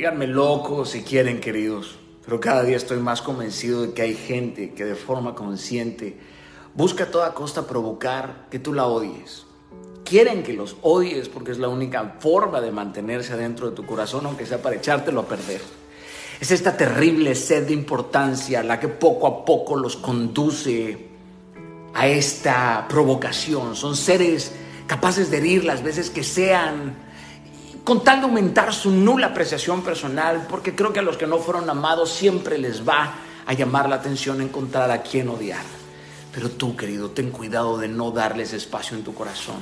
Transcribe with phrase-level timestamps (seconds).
[0.00, 4.72] Díganme loco si quieren, queridos, pero cada día estoy más convencido de que hay gente
[4.72, 6.16] que de forma consciente
[6.74, 9.44] busca a toda costa provocar que tú la odies.
[10.02, 14.24] Quieren que los odies porque es la única forma de mantenerse adentro de tu corazón,
[14.24, 15.60] aunque sea para echártelo a perder.
[16.40, 21.10] Es esta terrible sed de importancia la que poco a poco los conduce
[21.92, 23.76] a esta provocación.
[23.76, 24.50] Son seres
[24.86, 27.09] capaces de herir las veces que sean
[27.84, 31.38] con tal de aumentar su nula apreciación personal, porque creo que a los que no
[31.38, 33.14] fueron amados siempre les va
[33.46, 35.64] a llamar la atención encontrar a quien odiar.
[36.32, 39.56] Pero tú, querido, ten cuidado de no darles espacio en tu corazón,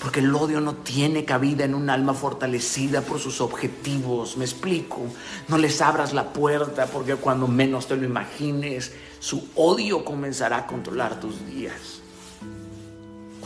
[0.00, 4.38] porque el odio no tiene cabida en un alma fortalecida por sus objetivos.
[4.38, 5.02] Me explico,
[5.48, 10.66] no les abras la puerta, porque cuando menos te lo imagines, su odio comenzará a
[10.66, 12.03] controlar tus días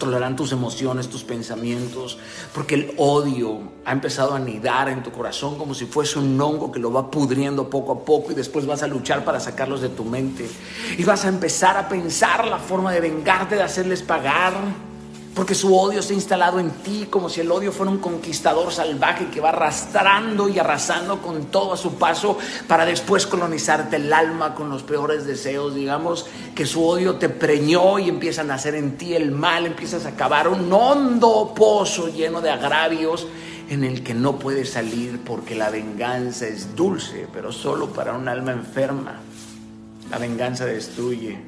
[0.00, 2.16] controlarán tus emociones, tus pensamientos,
[2.54, 6.72] porque el odio ha empezado a anidar en tu corazón como si fuese un hongo
[6.72, 9.90] que lo va pudriendo poco a poco y después vas a luchar para sacarlos de
[9.90, 10.48] tu mente.
[10.96, 14.54] Y vas a empezar a pensar la forma de vengarte, de hacerles pagar
[15.40, 19.30] porque su odio ha instalado en ti como si el odio fuera un conquistador salvaje
[19.30, 22.36] que va arrastrando y arrasando con todo a su paso
[22.68, 25.74] para después colonizarte el alma con los peores deseos.
[25.74, 30.04] Digamos que su odio te preñó y empieza a nacer en ti el mal, empiezas
[30.04, 33.26] a acabar un hondo pozo lleno de agravios
[33.70, 38.28] en el que no puedes salir porque la venganza es dulce, pero solo para un
[38.28, 39.20] alma enferma.
[40.10, 41.38] La venganza destruye,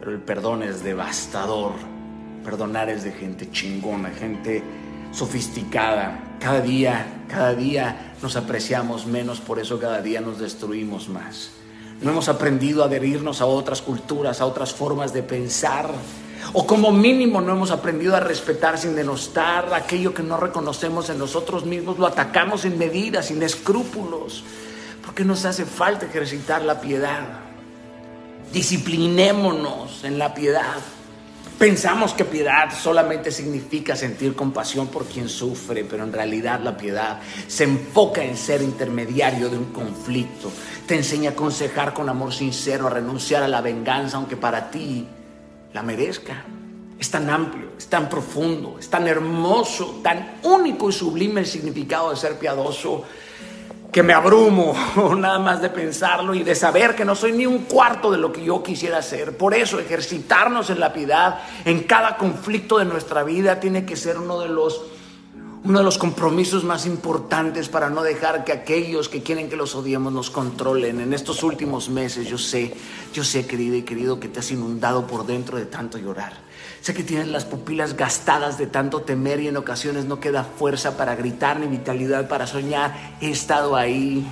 [0.00, 1.99] pero el perdón es devastador.
[2.44, 4.62] Perdonar es de gente chingona, gente
[5.12, 6.36] sofisticada.
[6.40, 11.50] Cada día, cada día nos apreciamos menos, por eso cada día nos destruimos más.
[12.00, 15.90] No hemos aprendido a adherirnos a otras culturas, a otras formas de pensar.
[16.54, 21.18] O como mínimo no hemos aprendido a respetar sin denostar aquello que no reconocemos en
[21.18, 24.42] nosotros mismos, lo atacamos sin medidas, sin escrúpulos,
[25.04, 27.20] porque nos hace falta ejercitar la piedad.
[28.50, 30.78] Disciplinémonos en la piedad.
[31.60, 37.20] Pensamos que piedad solamente significa sentir compasión por quien sufre, pero en realidad la piedad
[37.48, 40.50] se enfoca en ser intermediario de un conflicto.
[40.86, 45.06] Te enseña a aconsejar con amor sincero, a renunciar a la venganza, aunque para ti
[45.74, 46.46] la merezca.
[46.98, 52.08] Es tan amplio, es tan profundo, es tan hermoso, tan único y sublime el significado
[52.08, 53.04] de ser piadoso
[53.92, 54.74] que me abrumo
[55.16, 58.32] nada más de pensarlo y de saber que no soy ni un cuarto de lo
[58.32, 59.36] que yo quisiera hacer.
[59.36, 64.18] Por eso ejercitarnos en la piedad en cada conflicto de nuestra vida tiene que ser
[64.18, 64.82] uno de los
[65.62, 69.74] uno de los compromisos más importantes para no dejar que aquellos que quieren que los
[69.74, 71.00] odiemos nos controlen.
[71.00, 72.74] En estos últimos meses yo sé,
[73.12, 76.32] yo sé querido y querido que te has inundado por dentro de tanto llorar.
[76.80, 80.96] Sé que tienes las pupilas gastadas de tanto temer y en ocasiones no queda fuerza
[80.96, 83.16] para gritar ni vitalidad para soñar.
[83.20, 84.26] He estado ahí.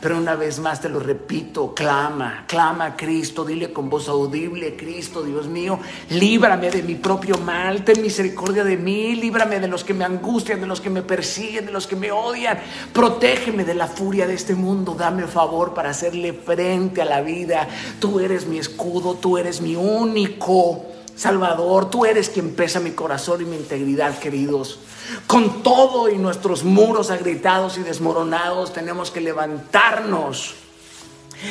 [0.00, 4.76] Pero una vez más te lo repito, clama, clama a Cristo, dile con voz audible,
[4.76, 5.78] Cristo, Dios mío,
[6.10, 10.60] líbrame de mi propio mal, ten misericordia de mí, líbrame de los que me angustian,
[10.60, 12.58] de los que me persiguen, de los que me odian,
[12.92, 17.68] protégeme de la furia de este mundo, dame favor para hacerle frente a la vida.
[18.00, 20.82] Tú eres mi escudo, tú eres mi único
[21.16, 24.80] Salvador, tú eres quien pesa mi corazón y mi integridad, queridos.
[25.26, 30.54] Con todo y nuestros muros agrietados y desmoronados, tenemos que levantarnos.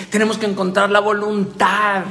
[0.09, 2.03] Tenemos que encontrar la voluntad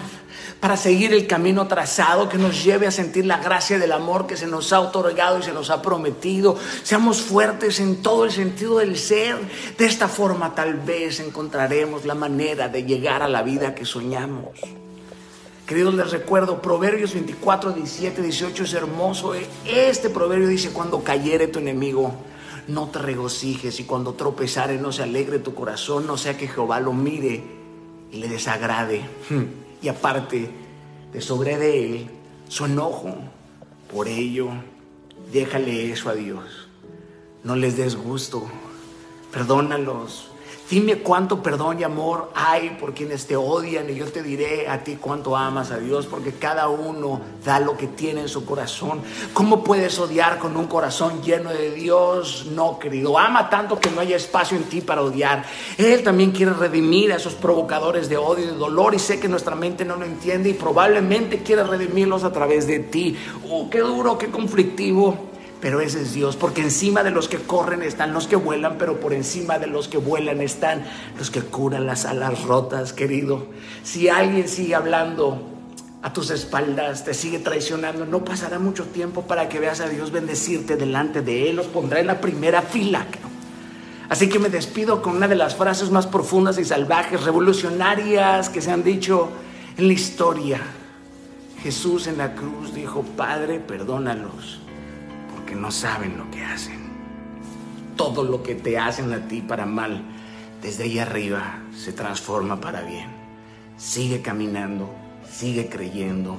[0.60, 4.36] para seguir el camino trazado que nos lleve a sentir la gracia del amor que
[4.36, 6.56] se nos ha otorgado y se nos ha prometido.
[6.84, 9.36] Seamos fuertes en todo el sentido del ser.
[9.76, 14.50] De esta forma tal vez encontraremos la manera de llegar a la vida que soñamos.
[15.66, 19.34] Queridos, les recuerdo, Proverbios 24, 17, 18 es hermoso.
[19.34, 19.46] Eh.
[19.64, 22.12] Este proverbio dice, cuando cayere tu enemigo,
[22.68, 26.80] no te regocijes y cuando tropezare no se alegre tu corazón, no sea que Jehová
[26.80, 27.42] lo mire
[28.10, 29.02] y le desagrade.
[29.80, 30.50] Y aparte
[31.12, 32.10] de sobre de él
[32.48, 33.14] su enojo.
[33.92, 34.48] Por ello,
[35.32, 36.68] déjale eso a Dios.
[37.44, 38.46] No les des gusto.
[39.30, 40.31] Perdónalos.
[40.72, 44.82] Dime cuánto perdón y amor hay por quienes te odian y yo te diré a
[44.82, 49.02] ti cuánto amas a Dios porque cada uno da lo que tiene en su corazón.
[49.34, 52.46] ¿Cómo puedes odiar con un corazón lleno de Dios?
[52.54, 53.19] No, querido.
[53.19, 55.44] Ama tanto que no haya espacio en ti para odiar.
[55.76, 59.28] Él también quiere redimir a esos provocadores de odio y de dolor y sé que
[59.28, 63.14] nuestra mente no lo entiende y probablemente quiere redimirlos a través de ti.
[63.46, 65.31] Oh, qué duro, qué conflictivo.
[65.62, 68.99] Pero ese es Dios, porque encima de los que corren están los que vuelan, pero
[68.99, 70.85] por encima de los que vuelan están
[71.17, 73.47] los que curan las alas rotas, querido.
[73.85, 75.41] Si alguien sigue hablando
[76.03, 80.11] a tus espaldas, te sigue traicionando, no pasará mucho tiempo para que veas a Dios
[80.11, 83.06] bendecirte delante de Él, los pondrá en la primera fila.
[84.09, 88.61] Así que me despido con una de las frases más profundas y salvajes, revolucionarias que
[88.61, 89.29] se han dicho
[89.76, 90.61] en la historia.
[91.62, 94.59] Jesús en la cruz dijo, Padre, perdónalos,
[95.54, 96.81] no saben lo que hacen.
[97.96, 100.02] Todo lo que te hacen a ti para mal,
[100.62, 103.10] desde ahí arriba, se transforma para bien.
[103.76, 104.90] Sigue caminando,
[105.28, 106.38] sigue creyendo,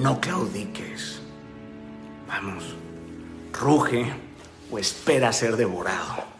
[0.00, 1.20] no claudiques.
[2.28, 2.76] Vamos,
[3.52, 4.06] ruge
[4.70, 6.39] o espera ser devorado.